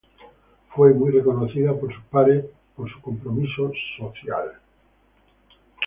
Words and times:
Fue 0.73 0.95
muy 0.95 1.11
reconocida 1.11 1.75
por 1.79 1.93
sus 1.93 2.03
pares 2.05 2.43
por 2.75 2.91
su 2.91 2.99
compromiso 3.01 3.71
social. 3.99 4.53